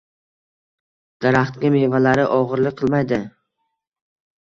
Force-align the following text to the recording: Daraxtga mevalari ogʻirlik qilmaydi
Daraxtga 1.27 1.73
mevalari 1.77 2.27
ogʻirlik 2.41 2.81
qilmaydi 2.83 3.25